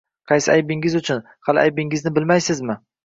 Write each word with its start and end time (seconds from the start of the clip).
—Qaysi 0.29 0.47
aybingiz 0.53 0.95
uchun? 1.01 1.21
Hali, 1.49 1.61
aybingizni 1.67 2.13
bilmaysizmi? 2.17 2.79